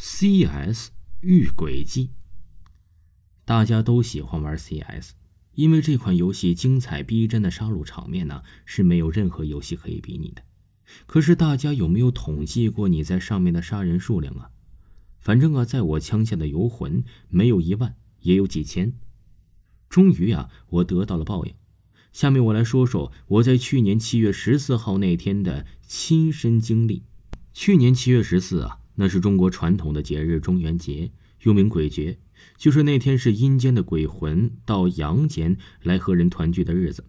[0.00, 0.90] CS
[1.22, 2.10] 遇鬼记。
[3.44, 5.14] 大家都喜欢玩 CS，
[5.54, 10.42] 因为这款游戏精彩逼真的杀戮场面呢是没有任何游戏可以比拟的。
[11.06, 14.52] 可是大家有没有统计过你在上面的杀人数量啊？
[15.18, 18.92] 反正啊，在我枪下的游魂没有一万，也有几千。
[19.88, 21.52] 终于啊，我得到了报应。
[22.12, 27.02] 下面我来说说我在去年七月十四号那天的亲身经历。
[27.52, 28.78] 去年七月十四啊。
[29.00, 31.12] 那是中国传统的节日中元节，
[31.42, 32.18] 又名鬼节，
[32.56, 37.04] 就是那天是阴间的鬼魂到阳间来和人团聚的日子。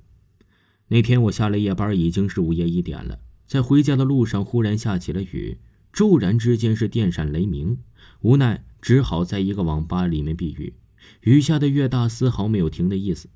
[0.89, 5.57] 那天我下了夜班，已经是午夜一点了，在回家的路上忽然下起了雨，
[5.91, 7.79] 骤然之间是电闪雷鸣，
[8.21, 10.75] 无奈只好在一个网吧里面避雨。
[11.21, 13.29] 雨下的越大，丝毫没有停的意思。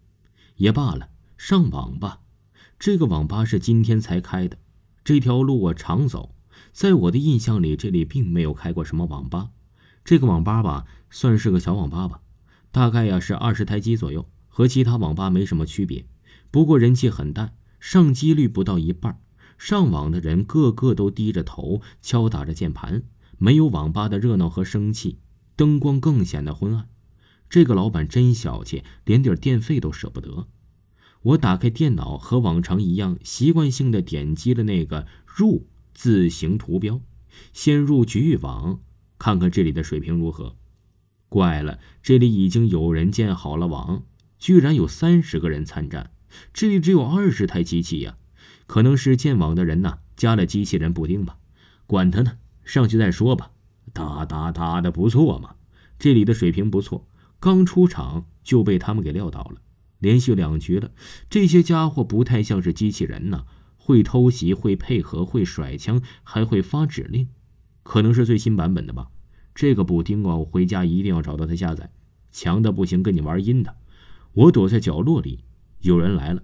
[0.57, 2.19] 也罢了，上网吧。
[2.77, 4.59] 这个网吧是今天才开的，
[5.03, 6.35] 这条路我常走。
[6.73, 9.51] 在我的印象里，这里并没有开过什么网吧。
[10.03, 12.19] 这个网吧吧，算是个小网吧吧，
[12.71, 16.07] 大概呀是二十台机左右，和其他网吧没什么区别。
[16.49, 19.19] 不过人气很淡，上机率不到一半。
[19.59, 23.03] 上网的人个个都低着头，敲打着键盘，
[23.37, 25.19] 没有网吧的热闹和生气。
[25.55, 26.89] 灯光更显得昏暗。
[27.47, 30.47] 这个老板真小气，连点电费都舍不得。
[31.21, 35.67] 我打开电脑，和往常一样，习惯性的点击了那个入。
[35.93, 37.01] 自行图标，
[37.53, 38.79] 先入局域网，
[39.17, 40.55] 看看这里的水平如何。
[41.29, 44.03] 怪了，这里已经有人建好了网，
[44.37, 46.11] 居然有三十个人参战。
[46.53, 48.17] 这里只有二十台机器呀，
[48.67, 51.37] 可能是建网的人呢加了机器人补丁吧。
[51.85, 53.51] 管他呢，上去再说吧。
[53.93, 55.55] 打打打的不错嘛，
[55.99, 57.07] 这里的水平不错。
[57.39, 59.61] 刚出场就被他们给撂倒了，
[59.99, 60.91] 连续两局了。
[61.29, 63.45] 这些家伙不太像是机器人呢。
[63.85, 67.27] 会偷袭，会配合，会甩枪，还会发指令，
[67.83, 69.09] 可能是最新版本的吧。
[69.53, 71.91] 这个补丁啊，我回家一定要找到它下载。
[72.31, 73.75] 强的不行，跟你玩阴的。
[74.31, 75.43] 我躲在角落里，
[75.81, 76.43] 有人来了，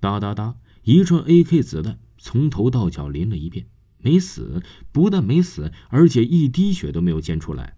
[0.00, 3.66] 哒哒哒，一串 AK 子弹从头到脚淋了一遍，
[3.98, 7.76] 没死，不但没死，而且一滴血都没有溅出来。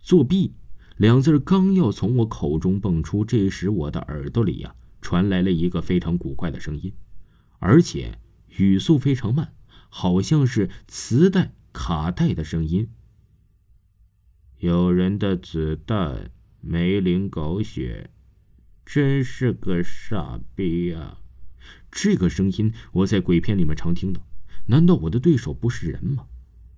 [0.00, 0.54] 作弊
[0.96, 6.94] 两字刚要从我口中蹦出，这时我的耳朵里呀传来了一个非常古怪的声音，
[7.58, 8.18] 而且。
[8.56, 9.54] 语速非常慢，
[9.88, 12.88] 好像是磁带、卡带的声音。
[14.58, 16.30] 有人的子弹
[16.60, 18.10] 没淋狗血，
[18.84, 21.18] 真是个傻逼呀！
[21.90, 24.22] 这个声音我在鬼片里面常听到。
[24.66, 26.26] 难道我的对手不是人吗？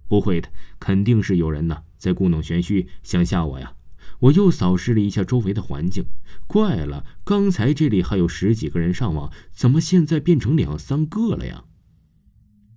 [0.09, 3.75] 不会的，肯定是有人呢，在故弄玄虚，想吓我呀！
[4.23, 6.05] 我又扫视了一下周围的环境，
[6.47, 11.65] 怪了，刚才这里还有十几个人上网，怎么现在变成两三个了呀？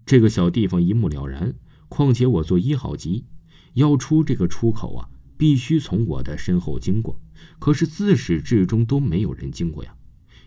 [0.07, 1.53] 这个小地方一目了然，
[1.87, 3.25] 况且我做一号机，
[3.73, 7.21] 要出这个出口啊，必须从我的身后经过。
[7.59, 9.95] 可是自始至终都没有人经过呀，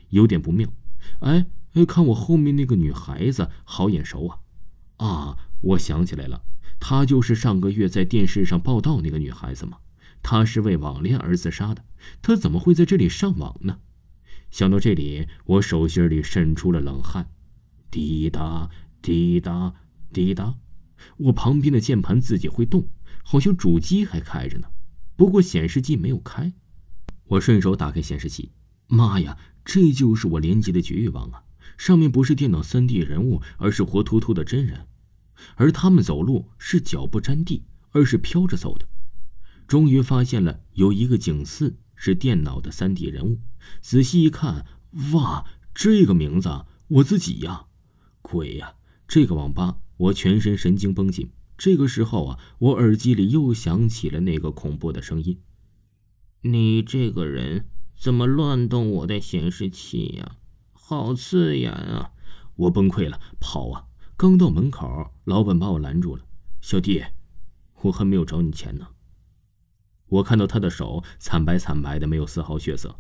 [0.09, 0.69] 有点不妙。
[1.21, 4.39] 哎哎，看我后面那个女孩子，好眼熟啊！
[4.97, 6.43] 啊，我想起来了，
[6.81, 9.79] 她就是上个月在电视上报道那个女孩子吗？
[10.23, 11.85] 他是为网恋而自杀的，
[12.23, 13.79] 他怎么会在这里上网呢？
[14.51, 17.31] 想到这里，我手心里渗出了冷汗。
[17.91, 18.71] 滴答。
[19.01, 19.73] 滴答
[20.13, 20.57] 滴答，
[21.19, 22.89] 我旁边的键盘自己会动，
[23.23, 24.69] 好像主机还开着呢，
[25.15, 26.53] 不过显示器没有开。
[27.29, 28.51] 我顺手打开显示器，
[28.89, 31.45] 妈呀，这就是我连接的绝育网啊！
[31.79, 34.89] 上面不是电脑三 D 人物，而是活脱脱的真人，
[35.55, 37.63] 而他们走路是脚不沾地，
[37.93, 38.89] 而是飘着走的。
[39.69, 43.39] 终于发现了有一个景四是电脑的三 D 人物，
[43.83, 44.65] 仔细一看，
[45.13, 47.67] 哇，这个名字我自己呀，
[48.23, 48.75] 鬼呀！
[49.07, 51.31] 这个网吧，我全身神经绷紧。
[51.59, 55.39] 这个时候啊，我耳机里又响起了那个恐怖的声音
[56.41, 60.37] ：“你这个人怎么乱动我的显示器呀？
[60.73, 62.13] 好刺眼啊！”
[62.57, 63.85] 我崩溃了，跑啊！
[64.17, 66.25] 刚到门口，老板把我拦住了
[66.63, 67.05] ：“小弟，
[67.83, 68.89] 我还没有找你钱呢。”
[70.09, 72.97] 我看到他的手惨白惨白的，没有丝毫血色。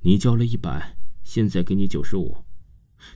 [0.00, 2.38] 你交了一百，现在给你九十五。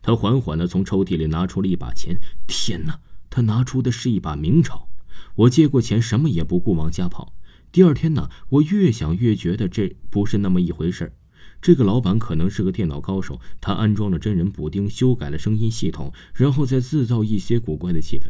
[0.02, 2.16] 他缓缓地从抽屉里拿出了一把钱。
[2.46, 3.00] 天哪！
[3.30, 4.88] 他拿出的是一把明朝。
[5.34, 7.34] 我接过钱，什么也不顾，往家跑。
[7.70, 11.12] 第二天呢，我越想越觉得这不是那么一回事
[11.60, 18.24] 这个老板可能是个电脑高手，他安装了真人补丁，修改了声音系统，然后再制造一些古怪的气氛。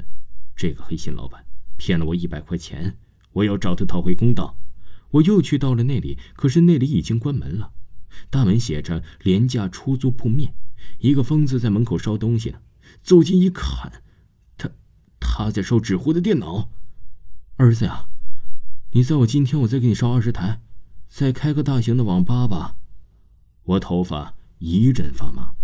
[0.57, 1.45] 这个黑心老板
[1.77, 2.97] 骗了我一百块钱，
[3.33, 4.57] 我要找他讨回公道。
[5.17, 7.73] 我又去到了那里，可是那里已经关门了，
[8.31, 10.55] 大门写着“廉价出租铺面”。
[11.01, 12.59] 一个疯子在门口烧东西呢，
[13.03, 14.03] 走近一看，
[14.57, 14.71] 他
[15.19, 16.71] 他在烧纸糊的电脑。
[17.57, 18.09] 儿子呀，
[18.93, 20.61] 你在我今天，我再给你烧二十台，
[21.09, 22.77] 再开个大型的网吧吧。
[23.65, 25.55] 我头发一阵发麻。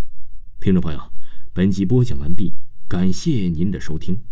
[0.61, 1.13] 听众朋友，
[1.53, 2.55] 本集播讲完毕，
[2.89, 4.23] 感谢您的收听。